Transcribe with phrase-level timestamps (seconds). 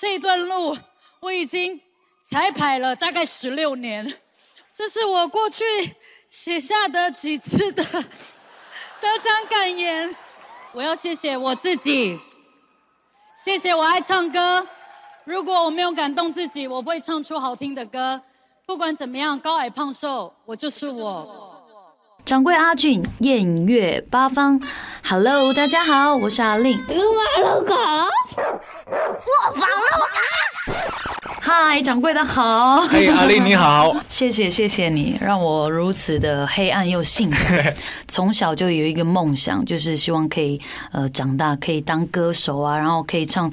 [0.00, 0.74] 这一段路
[1.20, 1.78] 我已经
[2.26, 4.10] 彩排了大概十六年，
[4.72, 5.62] 这是我过去
[6.26, 10.16] 写下的几次的得奖感言。
[10.72, 12.18] 我要谢谢我自己，
[13.36, 14.66] 谢谢我爱唱歌。
[15.24, 18.22] 如果我没有感动自己，我不会唱出好听的歌。
[18.64, 21.62] 不管怎么样，高矮胖瘦，我就是我。
[22.24, 24.58] 掌柜阿俊，艳月八方
[25.02, 26.78] ，Hello，大家好，我是阿令。
[26.86, 30.74] 撸啊撸狗，我房撸狗。
[31.40, 32.86] 嗨，掌柜的好。
[32.86, 33.94] 嘿，阿令你好。
[34.08, 37.54] 谢谢谢谢你，让我如此的黑暗又幸福。
[38.08, 40.60] 从小就有一个梦想，就是希望可以
[40.92, 43.50] 呃长大可以当歌手啊，然后可以唱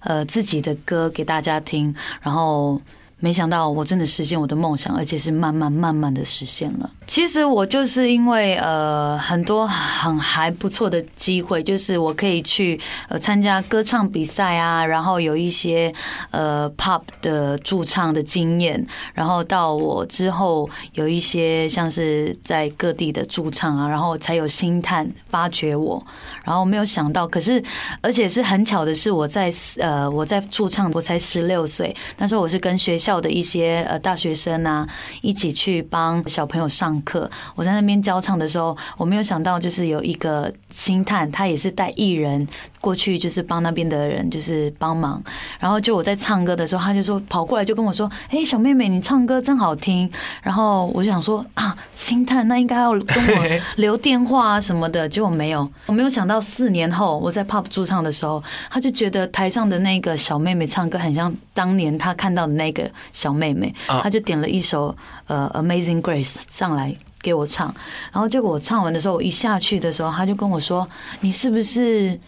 [0.00, 2.80] 呃自己的歌给大家听，然后。
[3.20, 6.88] 没想到我真的实现我的梦想，而且是慢慢慢慢的实现了。
[7.08, 15.92] 其实我就是因为呃很多很还不错的机会，就是我可以去呃参加歌唱比赛啊，然后有一些
[16.30, 26.00] 呃 pop 的驻唱的经验，然后到我之后有一些像是在各地的驻唱啊，然后才有星探发掘我，
[26.44, 27.60] 然后没有想到，可是
[28.00, 33.08] 而且是很巧的是我在呃我在驻唱我才十六岁，那时候我是跟学校。
[33.08, 34.86] 校的一些呃大学生啊，
[35.22, 37.30] 一起去帮小朋友上课。
[37.54, 42.46] 我在那边教唱的时候，我没有想到就是有一个星探，他也是带艺人
[42.80, 45.22] 过去，就是帮那边的人就是帮忙。
[45.58, 50.10] 然后就我在唱歌的时候，他就说跑过来就跟我说：“哎，小妹妹，你唱歌真好听。”
[50.42, 55.68] 然后我就想说啊，星探那应该要跟我留电话啊什么的，结果没有。
[55.86, 62.88] 我没有想到四年后我在 pop 驻唱的时候，他就觉得台上的那个小妹妹唱歌很像当年他看到的那个。
[63.12, 64.94] 小妹妹，他就点了一首
[65.26, 67.74] 呃《Amazing Grace》上来给我唱，
[68.12, 70.88] 然后结果我唱完的时候，我一下去的时候，他就跟我说
[71.20, 72.18] ：“你是不是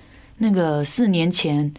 [0.41, 1.73] 那个四年前？”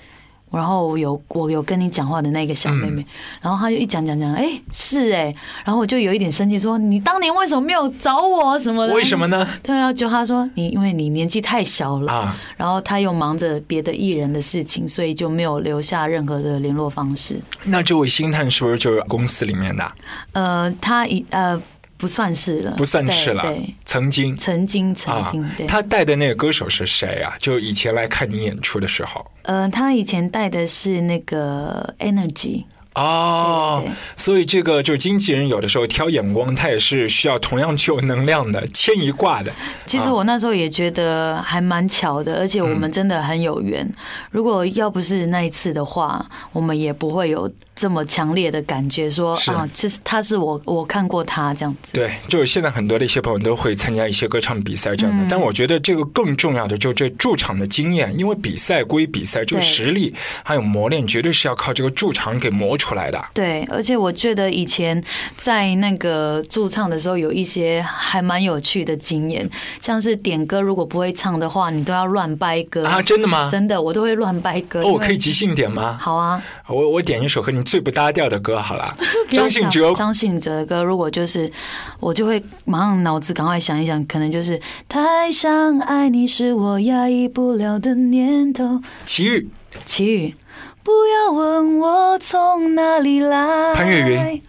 [0.52, 3.06] 然后有我有跟你讲话的那个小妹妹，
[3.40, 8.94] 然后她就一讲讲讲，哎，是哎，然后我就有一点生气，说你当年为什么没有找我什么的？
[8.94, 9.48] 为什么呢？
[9.64, 17.40] 对啊，就她说你因为你年纪太小了啊，然后她又忙着别的艺人的事情，所以就没有留下任何的联络方式。
[17.64, 19.90] 那这位星探是不是就是公司里面的？
[20.34, 21.62] 呃，他一呃。
[22.02, 23.44] 不算是了，不算是了。
[23.44, 25.48] 对，曾经，曾经，曾经。
[25.56, 27.36] 对，他带的那个歌手是谁啊？
[27.40, 29.24] 就以前来看你演出的时候。
[29.44, 32.64] 呃，他以前带的是那个 Energy。
[32.94, 33.84] 哦，
[34.18, 39.50] 所以这个就是经纪人有的时候挑眼光，他也是需要同样具有能量的，牵一挂的。
[39.86, 43.90] 其实我那时候也觉得还蛮巧的，而且我们真的很有缘。
[44.30, 51.94] 如果要不是那一次的话，我们也不会有这么强烈的感觉，说啊，其实他是我，我看过他这样子。
[51.94, 60.14] 对，就是现在很多的一些朋友都会参加一些歌唱比赛这样的，但我觉得这个更重要的就这驻场的经验，因为比赛归比赛，这个实力
[60.44, 62.78] 还有磨练，绝对是要靠这个驻场给磨。
[62.82, 65.02] 出来的对，而且我觉得以前
[65.38, 69.48] 在那个驻唱的时候，有一些还蛮有趣的经验，
[69.80, 73.00] 像是点歌如果不会唱的话，你都要乱掰歌啊！
[73.04, 73.48] 真的吗？
[73.48, 74.82] 真的，我都会乱掰歌。
[74.82, 75.96] 哦，我可以即兴点吗？
[76.02, 78.98] 好啊，我我点一首和你最不搭调的歌好了。
[79.32, 81.52] 张信哲，张信哲的歌，如果就是
[82.00, 84.60] 我就会马上脑子赶快想一想，可能就是
[84.90, 88.82] 太想爱你是我压抑不了的念头。
[89.06, 89.48] 齐豫，
[89.86, 90.36] 齐豫。
[90.84, 93.74] 不要问我从哪里来。
[93.74, 94.42] 潘越云，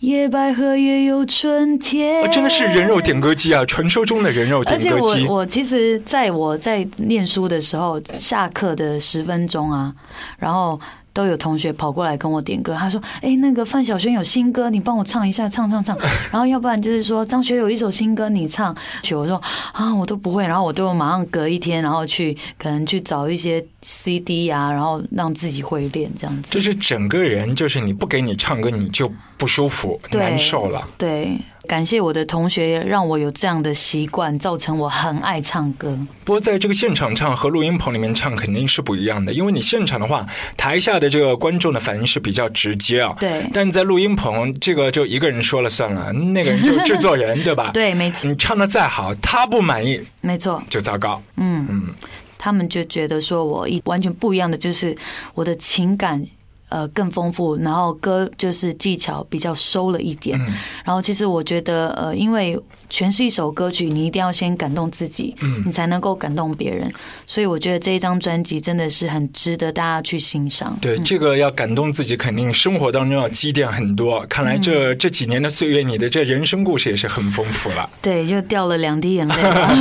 [0.00, 2.30] 野百合也有春天。
[2.30, 4.88] 真的是人肉点歌机啊，传说中的人肉点歌机。
[4.90, 9.92] 而且我我其实在我在念书的时候，下课的十分钟啊，
[10.38, 10.80] 然后。
[11.12, 15.96] 都有同学跑过来跟我点歌，他说：“哎，那个范晓萱有新歌，你帮我唱一下，唱唱唱。”
[16.32, 18.74] 然后要不然就是说张学友一首新歌，你唱。
[19.12, 19.40] 我说
[19.72, 26.50] ：“啊，我都不会。”然后我都马上隔一天，然后去可能去找一些 CD 呀，然后让自己会练这样子。
[26.50, 30.86] 就是整个人，就是你不给你唱歌，你就不舒服、难受了。
[30.96, 31.38] 对。
[31.72, 35.98] 感谢我的同学，让我有这样的习惯，造成我很爱唱歌。
[36.22, 43.16] 不过，在这个现场唱和录音棚里面唱肯定是不一样的，因为你现场的话，台下的这个观众的反应是比较直接啊。
[43.18, 43.48] 对。
[43.54, 47.70] 但在录音棚，这个就一个人说了算了，那个人就制作人，对吧？
[47.72, 48.28] 对，没错。
[48.28, 51.22] 你唱的再好，他不满意，没错，就糟糕。
[51.38, 51.94] 嗯嗯，
[52.36, 54.94] 他们就觉得说我一完全不一样的，就是
[55.32, 56.22] 我的情感。
[56.72, 60.38] 呃，更丰富，然后歌就是技巧比较收了一点。
[60.84, 62.58] 然后其实我觉得，呃，因为
[62.92, 66.92] 诠释一首歌曲，你一定要先感动自己，嗯你才能够感动别人。
[67.26, 70.76] 所以我觉得这一张专辑真的是很值得大家去欣赏。
[70.82, 74.20] 对，这个要感动自己，肯定生活当中要积淀很多。
[74.26, 77.88] 看来这这几年的岁月，你的这人生故事也是很丰富了。
[78.02, 79.34] 对，就掉了两滴眼泪。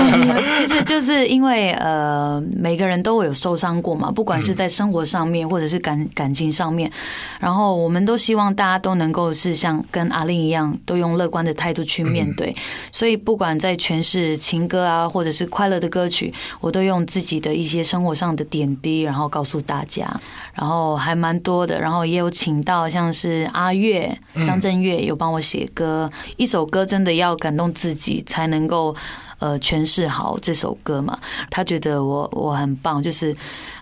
[0.58, 6.90] 其实就是因为呃，每个人都会有受伤过嘛，不管是在生活上面或者是感感情上面，
[7.42, 12.56] 然后我们都希望大家都能够是像跟阿令一样，都用乐观的态度去面对。
[13.01, 20.07] 所以不管在诠释情歌啊，或者是快乐的歌曲，我都用自己的一些生活上的点滴，然后告诉大家。
[20.53, 24.15] 然后还蛮多的，然后也有请到像是阿月、
[24.45, 26.07] 张震岳有帮我写歌，
[26.38, 28.95] 一首歌真的要感动自己才能够
[29.39, 31.18] 呃诠释好这首歌嘛。
[31.50, 33.36] 他觉得我我很棒，就是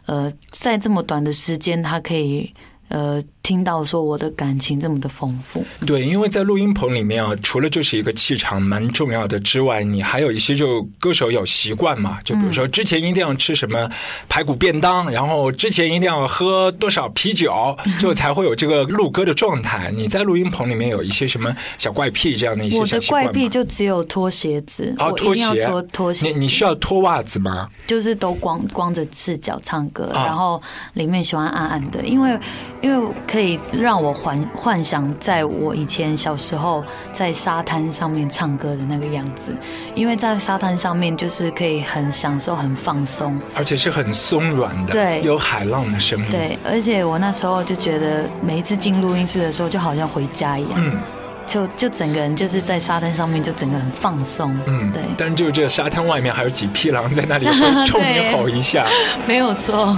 [0.06, 2.54] 呃在这么短的时间，他可以
[2.90, 5.66] 呃听到说我的感情这么的丰富。
[5.86, 13.90] 对，因为在录音棚里面啊，除了就是一个气场蛮重要的之外，你还有一些就歌手有习惯嘛，就比如说之前一定要吃什么
[14.28, 19.92] 排骨便当，然后之前一定要喝多少啤酒， 就才会有这个录歌的状态。
[19.96, 23.32] 你在录音棚里面有一些什么小怪癖这样的一些我的小习惯吗？
[23.32, 26.28] 怪癖就只有脱鞋子，哦，我拖鞋脱脱鞋。
[26.28, 27.68] 你你需要脱袜子吗？
[27.88, 30.62] 就是都光光着赤脚唱歌，啊然后
[30.94, 32.38] 里面喜欢暗暗的，因为
[32.82, 36.84] 因为可以让我幻幻想在我以前小时候
[37.14, 39.54] 在沙滩上面唱歌的那个样子，
[39.96, 50.98] 因为在沙滩上面就是可以很享受、很放松，而且是很松软的，对有海浪的声音。，对，而且我那时候就觉得每一次进录音室的时候，就好像回家一样，嗯
[51.46, 57.48] 就就整个人就是在沙滩上面就整个很放松，嗯，对，但是就这沙滩外面还有几匹狼在那里
[57.88, 58.88] 冲你吼一下。
[59.28, 59.98] 没有错。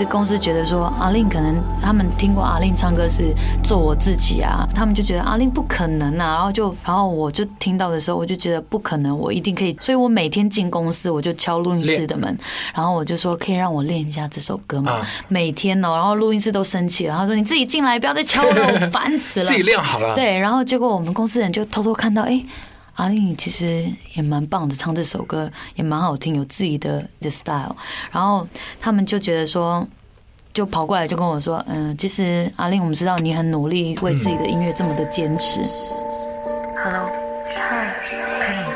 [0.01, 12.35] 是公司觉得说阿令可能他们听过阿令唱歌是做我自己啊，他们就觉得阿令不可能啊，然后就然后我就听到的时候，我就觉得不可能，我一定可以，所以我每天进公司我就敲录音室的门，
[12.75, 15.07] 然后我就说可以让我练一下这首歌吗啊？
[15.29, 19.45] 每天哦，然后录音室都生气了，他说你自己进来，不要再敲了，我烦死了。
[19.53, 20.15] 自己练好了。
[20.15, 22.43] 对，然后结果我们公司人就偷偷看到，哎、
[22.95, 27.75] 阿令其实也蛮棒的，唱这首歌也蛮好听，有自己的的 style。
[28.11, 28.47] 然后
[28.81, 29.87] 他们就觉得说，
[30.53, 35.61] 就跑过来就跟我说，嗯，其实阿令，我们知道你很努力，为自己的音乐这么的坚持。
[36.83, 37.11] Hello，
[37.49, 37.97] 嗨，
[38.41, 38.73] 佩妮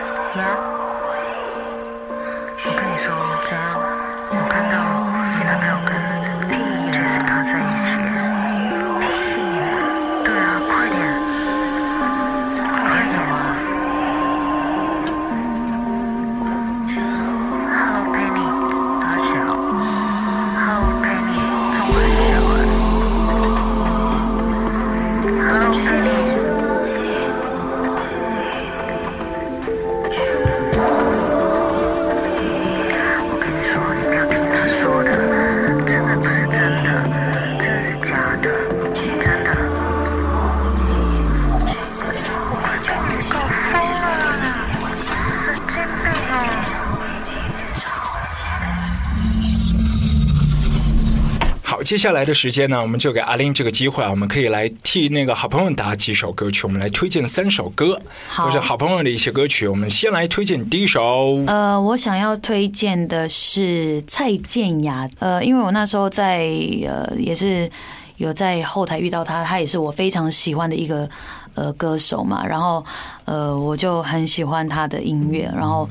[51.85, 59.69] 接下来的时间呢，我们就给阿玲这个机会啊，我们可以来替那个好朋友打几首歌曲，我们来推荐三首歌，好都是好朋友的一些歌曲。
[59.69, 66.49] 我们先来推荐第一首，呃，我想要推荐的是蔡健雅，呃，因为我那时候在
[66.87, 67.71] 呃也是
[68.17, 71.09] 有在后台遇到他，他也是我非常喜欢的一个
[71.55, 72.85] 呃歌手嘛，然后
[73.25, 75.89] 呃我就很喜欢他的音乐，然后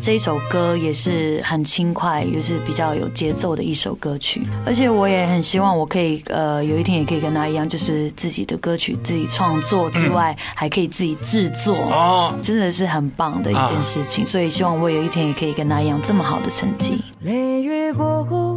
[0.00, 11.76] 这一首歌也是很轻快，也是比较有节奏的一首歌曲，而且我也很希望我可以呃有一天也可以跟他一样，就是自己的歌曲自己创作之外，还可以自己制作。
[11.76, 17.00] 哦，真的是很棒的一件事情，所以希望我有一天也可以跟他一样这么好的成绩。
[17.20, 18.51] 雷雨过后，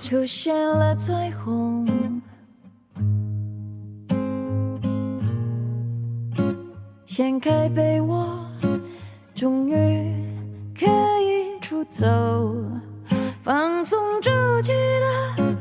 [0.00, 1.86] 出现了彩虹。
[7.06, 8.26] 掀开被窝，
[9.34, 9.74] 终于
[10.76, 10.86] 可
[11.20, 12.06] 以出走，
[13.42, 15.56] 放松皱起的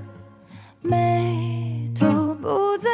[0.81, 2.89] 眉头，不再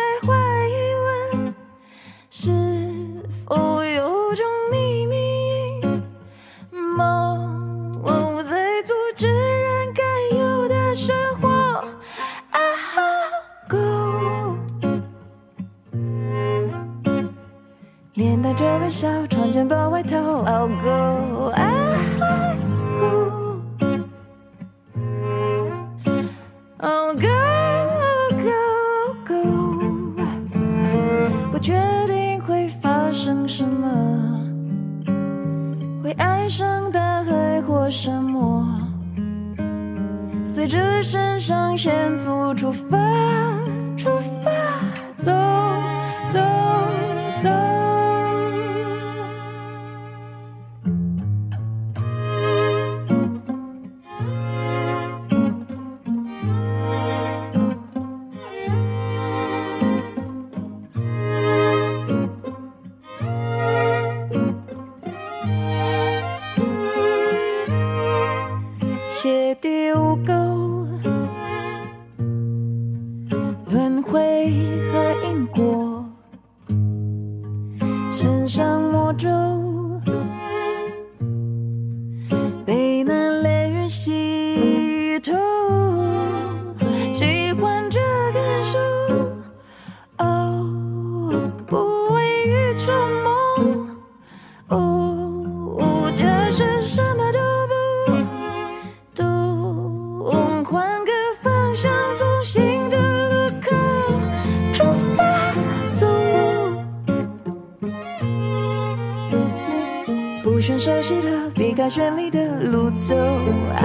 [110.69, 113.15] 不选熟悉的，避开绚丽的路走。
[113.15, 113.81] 啊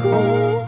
[0.00, 0.59] ，go。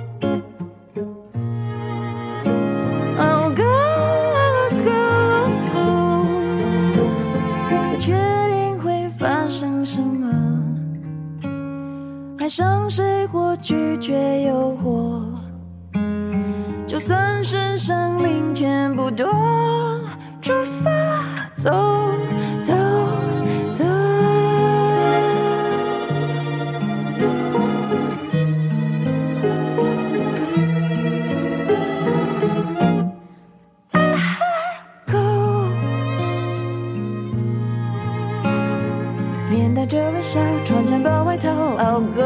[39.53, 41.51] 面带着微笑，穿件薄外套。
[41.77, 42.23] I'll go,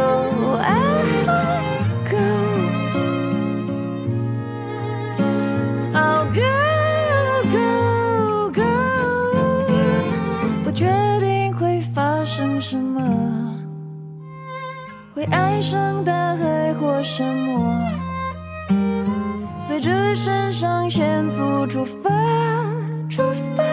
[0.62, 1.02] I'll
[2.09, 2.16] go,
[5.92, 6.40] I'll go,
[7.50, 8.62] go, go。
[10.62, 10.87] 不确
[11.18, 13.02] 定会发生什么，
[15.12, 17.75] 会爱上大海或沙漠，
[19.59, 22.09] 随着肾上腺素出发，
[23.11, 23.25] 出
[23.56, 23.64] 发，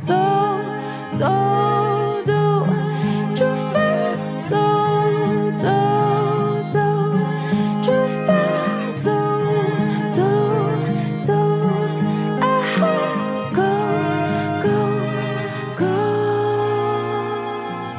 [0.00, 0.14] 走
[1.14, 1.26] 走，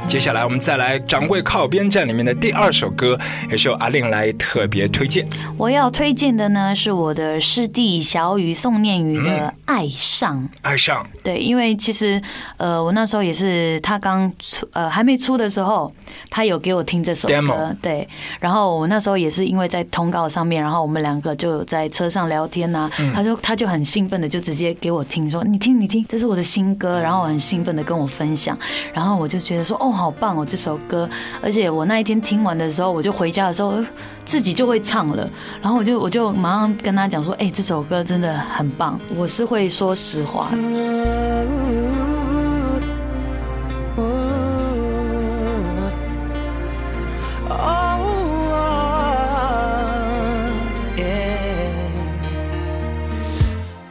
[0.07, 3.19] 接下来我们再来掌柜靠边站里面的第二首歌，
[3.51, 5.27] 也是由阿令来特别推荐。
[5.57, 9.29] 我要推荐的呢是我的师弟小雨宋念宇的
[9.65, 10.41] 《爱上》。
[10.61, 12.21] 爱上，对，因为其实
[12.55, 15.91] 呃，我那时候也是他刚出呃还没出的时候，
[16.29, 18.07] 他有给我听这首歌 Demo，对。
[18.39, 28.57] 然后我那时候也是因为在通告上面，然后我们两个就有在车上聊天呐、他就他就很兴奋的就直接给我听说，你听你听，这是我的新歌，然后很兴奋的跟我分享，
[28.93, 31.09] 然后我就觉得说哦，好棒哦这首歌，
[31.41, 33.83] 而且我那一天听完的时候，我就回家的时候
[34.23, 35.27] 自己就会唱了，
[35.61, 40.49] 然后我就我就马上跟他讲说，哎、这首歌真的很棒，我是会说实话。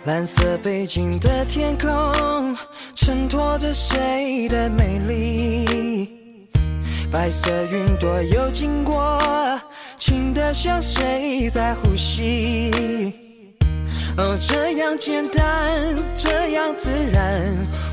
[0.05, 1.91] 蓝色背景的天空，
[3.59, 6.09] 着谁的美丽？
[7.11, 9.21] 白色云朵又经过，
[9.99, 12.71] 轻得像谁在呼吸？
[14.19, 17.43] 哦，这样简单，这样自然。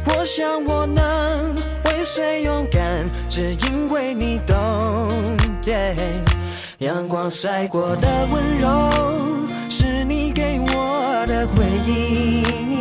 [0.06, 1.56] 我想我能
[1.86, 4.56] 为谁勇敢，只因为你懂。
[5.66, 5.96] 耶
[6.80, 8.90] 阳光晒过的温柔，
[9.70, 12.73] 是你给我的回忆。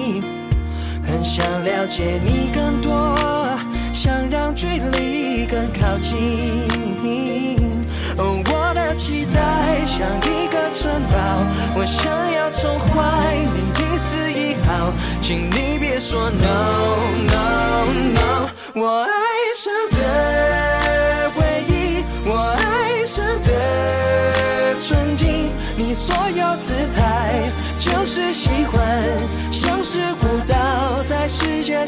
[1.23, 3.17] 想了解你更多，
[3.93, 6.19] 想让距离更靠近。
[8.19, 11.17] 哦，我的期待像一个城堡，
[11.77, 16.99] 我想要宠坏你一丝一毫，请你别说 no
[17.29, 18.49] no no。
[18.75, 19.11] 我爱
[19.55, 19.73] 上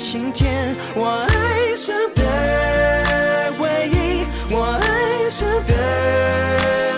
[0.05, 0.53] 心田。
[0.95, 2.21] 我爱上的
[3.59, 3.97] 唯一，
[4.51, 5.73] 我爱上的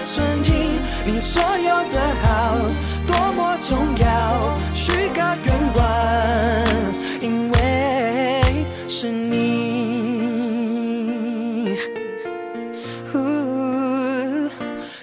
[0.05, 0.53] 纯净，
[1.05, 2.27] 你所有的好
[3.07, 4.05] 多么重要，
[4.75, 5.81] 许个愿望，
[7.21, 7.55] 因为
[8.89, 9.37] 是你。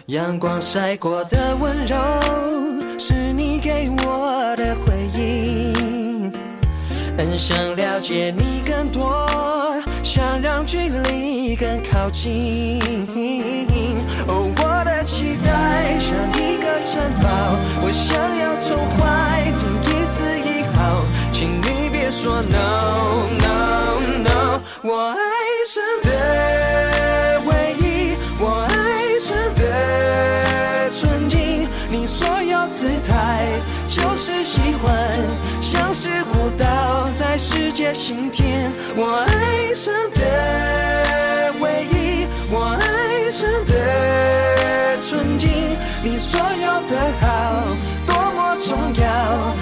[0.08, 1.96] 阳光晒过的温柔，
[3.00, 4.03] 是你给我
[7.16, 9.28] 很想了解你更多，
[10.02, 12.80] 想让距离更靠近。
[14.28, 17.30] 哦，我的期待像一个城堡，
[17.82, 24.60] 我想要宠坏你一丝一毫，请你别说 no no no。
[24.82, 25.18] 我爱
[25.68, 28.74] 上的唯一，我爱
[29.20, 33.46] 上的纯净，你所有姿态
[33.88, 34.92] 就是喜欢，
[35.62, 36.43] 像是我
[37.44, 38.72] 世界心田。
[38.96, 45.52] 我爱上的唯一，我爱上的纯净，
[46.02, 47.28] 你所有的好
[48.08, 49.54] 多么重要，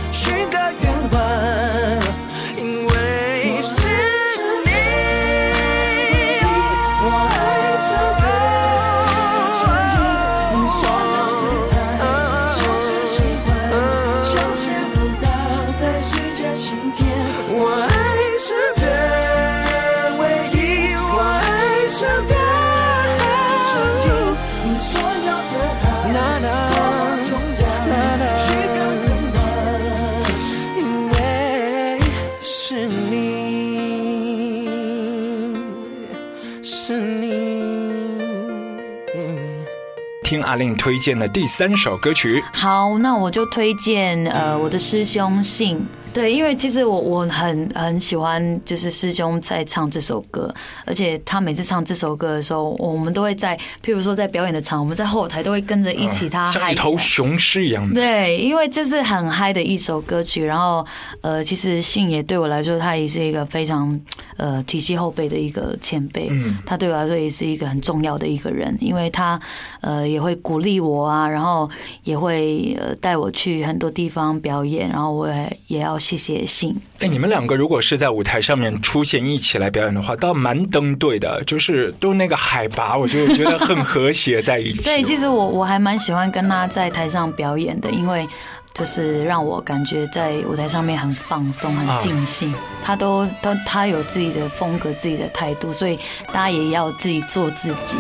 [40.32, 45.86] 听阿令推荐的第三首歌曲，好，那我就推荐呃我的师兄信。
[46.14, 50.54] 对，因为其实我我很很喜欢，就是师兄在唱这首歌，
[50.86, 56.76] 而且他每次唱这首歌的时候，我们都会在，譬如说在表演的场，我们在后台都会跟着一起他像一。
[56.76, 57.94] 头雄狮一样的。
[57.94, 60.86] 对，因为这是很嗨的一首歌曲，然后
[61.22, 64.00] 呃，其实信也对我来说，他也是一个非常
[64.38, 69.40] 呃体系后辈的一个前辈，嗯他对我来说也是一个很重要的一个人，因为他
[69.82, 71.70] 呃也会鼓励我啊，然后
[72.04, 76.76] 也会呃带我去很多地方表演，然后我也也要谢谢信。
[77.00, 84.84] 哎，你们两个如果是在舞台上面出现一起来表演的话，倒蛮登对的，就是都那个海拔，我就觉得很和谐在一起。
[84.84, 88.28] 对，其实我我还蛮喜欢跟他在台上表演的，因为
[88.74, 92.54] 就是让我感觉在舞台上面很放松、很尽兴。
[92.84, 97.98] 他都都他有自己的风格、自己的态度，所以大家也要自己做自己。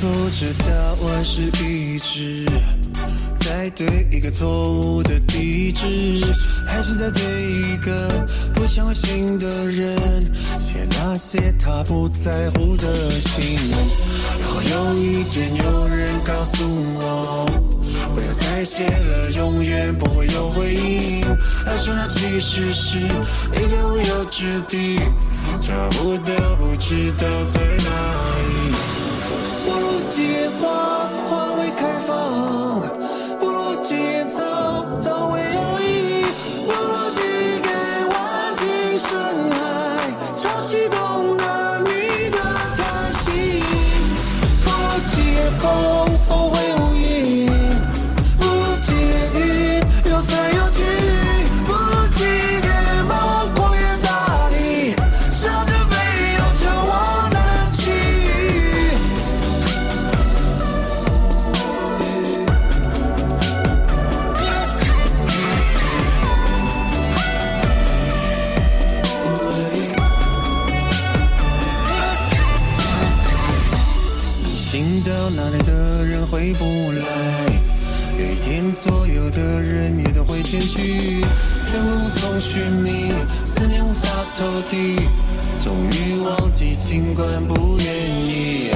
[0.00, 2.42] 不知道我是一直
[3.36, 5.84] 在对一个错误的地址，
[6.66, 8.08] 还是在对一个
[8.54, 9.92] 不相信的人
[10.58, 13.58] 写那些他不在乎的信。
[14.40, 16.64] 然后有一天有人告诉
[17.00, 17.46] 我，
[18.16, 21.20] 不要再写了，永远不会有回应。
[21.66, 24.98] 他说那其实是一个无有之地，
[25.60, 27.90] 找不到，不知道在哪
[28.48, 28.99] 里。
[29.70, 32.10] 不如借花，花未开放；
[33.38, 34.69] 不如借草，草
[75.04, 77.04] 到哪里的人回不来。
[78.18, 81.20] 有一天，所有的人也都会前去，
[81.72, 83.08] 但我无从寻觅，
[83.46, 84.96] 思念无法投递，
[85.58, 87.86] 终于忘记，尽管不愿
[88.26, 88.70] 意。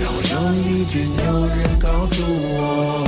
[0.00, 0.34] 让我有
[0.70, 3.04] 一天有人告诉我，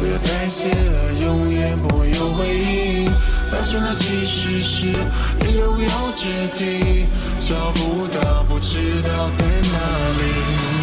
[0.00, 3.12] 不要再写了，永远不会有回应。
[3.50, 7.04] 发生的其实是一个无有之地，
[7.38, 9.78] 找不到，不知道在哪
[10.18, 10.73] 里。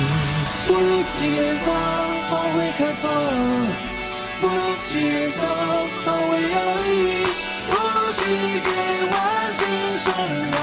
[0.72, 1.68] 不如今天花
[2.30, 3.12] 花会开放，
[4.40, 4.56] 不如
[4.86, 5.44] 今天早
[6.00, 6.58] 早为而
[6.88, 7.28] 已，
[7.68, 8.24] 不如寄
[8.64, 8.72] 给
[9.12, 9.14] 万
[9.54, 10.08] 金深
[10.54, 10.56] 海，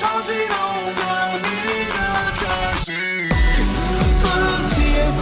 [0.22, 0.56] 汐融
[0.96, 0.98] 化
[1.44, 1.46] 你
[1.92, 1.96] 的
[2.40, 2.42] 真
[2.80, 2.86] 心。
[4.22, 5.20] 不如今天风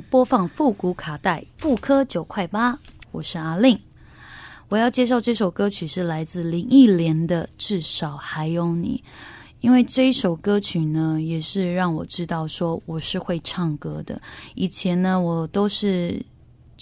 [0.00, 2.78] 播放复古卡带，复刻九块八。
[3.12, 3.78] 我是阿令，
[4.70, 9.04] 我要介绍这首歌曲是来自林忆莲的《至少还有你》，
[9.60, 14.18] 因为这一首歌曲呢，也是让我知道说我是会唱歌的。
[14.54, 16.24] 以前呢，我都是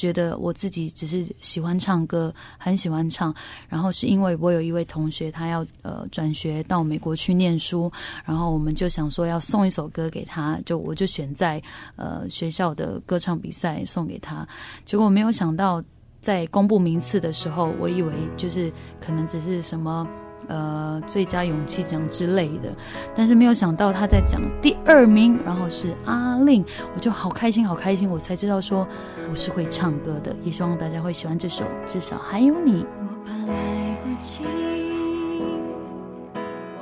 [0.04, 3.34] 觉得我自己只是喜欢唱歌，很喜欢唱。
[3.70, 7.90] 然后是因为我有一位同学，他要呃转学到美国去念书，
[8.22, 11.62] 然后我们就想说要送一首歌给他，就我就选在
[11.96, 14.46] 呃学校的歌唱比赛送给他。
[14.84, 15.82] 结果没有想到，
[16.20, 20.06] 在公布名次的时候，我以为就是可能只是什么。
[20.48, 22.70] 呃，最佳勇气奖之类的，
[23.14, 28.86] 但是没有想到他在讲第二名，然后是阿令，我就好开心，好开心，我才知道说
[29.30, 32.84] 我是会唱歌的，也希望大家会喜欢这首，至少还有你。
[33.00, 34.44] 我怕来不及，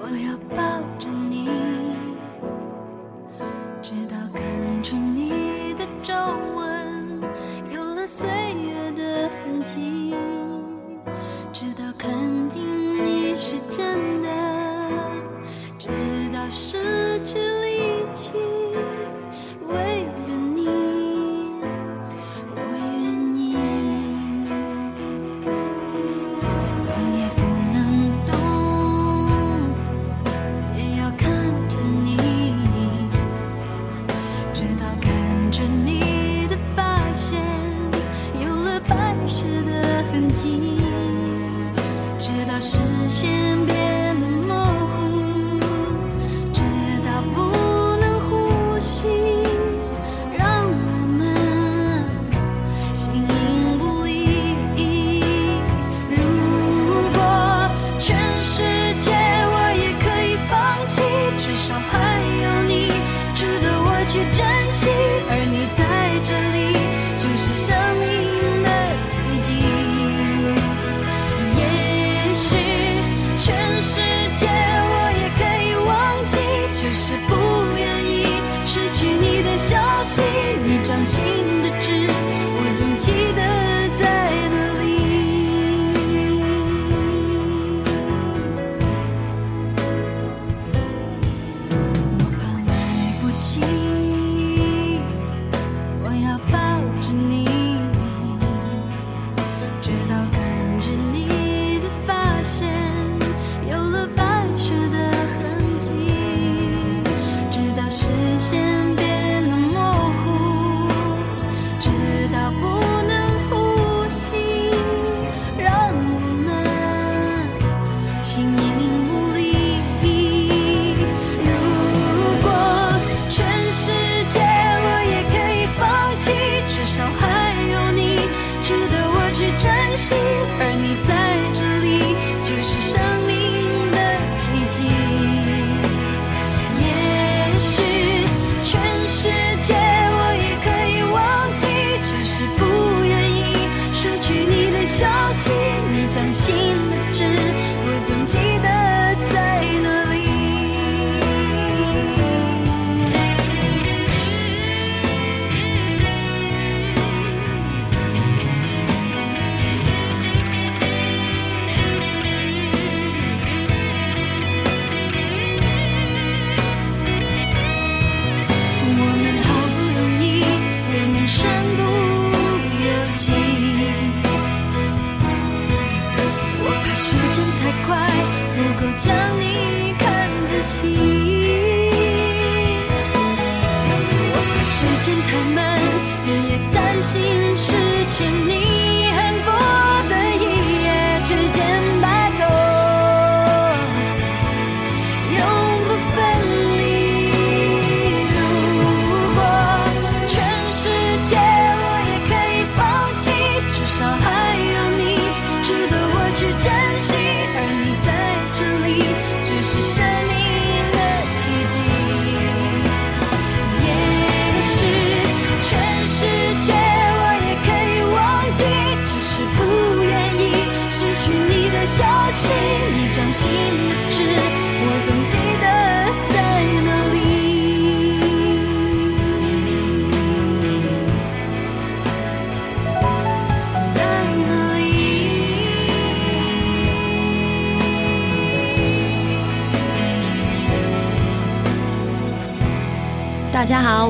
[0.01, 0.63] 我要抱
[13.45, 14.29] 是真的，
[15.77, 15.89] 直
[16.33, 16.79] 到失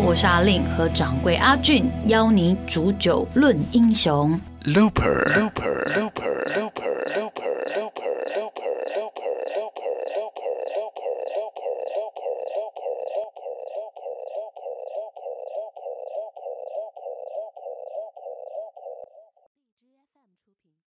[0.04, 4.38] 我是阿令和掌柜阿俊，邀您煮酒论英雄。
[4.64, 5.32] Looper。